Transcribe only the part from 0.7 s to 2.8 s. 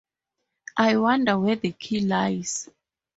I wonder where the key lies.